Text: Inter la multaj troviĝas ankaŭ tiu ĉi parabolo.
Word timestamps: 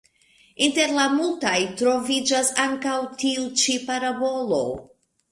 Inter 0.67 0.93
la 0.99 1.03
multaj 1.17 1.57
troviĝas 1.81 2.49
ankaŭ 2.63 2.95
tiu 3.25 3.43
ĉi 3.65 3.75
parabolo. 3.91 4.59